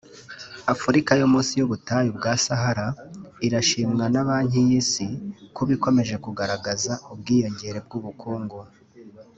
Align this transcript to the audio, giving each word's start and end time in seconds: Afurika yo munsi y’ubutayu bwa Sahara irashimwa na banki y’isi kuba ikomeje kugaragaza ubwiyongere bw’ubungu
Afurika 0.73 1.11
yo 1.19 1.27
munsi 1.31 1.53
y’ubutayu 1.59 2.09
bwa 2.17 2.33
Sahara 2.45 2.87
irashimwa 3.45 4.05
na 4.13 4.21
banki 4.27 4.59
y’isi 4.67 5.05
kuba 5.55 5.71
ikomeje 5.77 6.15
kugaragaza 6.25 6.93
ubwiyongere 7.13 7.79
bw’ubungu 7.85 8.59